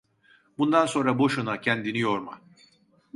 [0.57, 2.41] Bundan sonra boşuna kendini yorma…